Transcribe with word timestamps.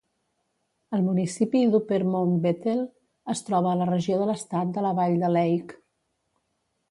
El 0.97 1.01
municipi 1.07 1.59
d'Upper 1.73 1.99
Mount 2.13 2.31
Bethel 2.45 2.81
es 3.35 3.45
troba 3.49 3.69
a 3.73 3.77
la 3.81 3.87
regió 3.91 4.17
de 4.21 4.29
l'estat 4.31 4.71
de 4.79 4.85
la 4.87 4.95
vall 5.01 5.15
de 5.25 5.29
Lehigh. 5.35 5.77